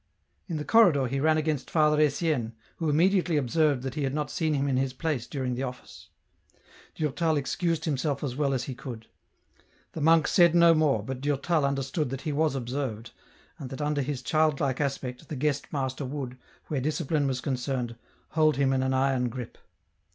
[0.47, 4.31] In the corridor he ran against Father Etienne, who immediately observed that he had not
[4.31, 6.09] seen him in his place during the office.
[6.95, 9.05] Durtal excused himself as well as he could.
[9.91, 13.11] The monk said no more, but Durtal understood that he was observed,
[13.59, 17.95] and that under his childlike aspect the guest master would, where discipline was concerned,
[18.29, 19.55] hold him in an iron grip.